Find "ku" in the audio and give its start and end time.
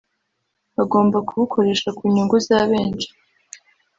1.97-2.03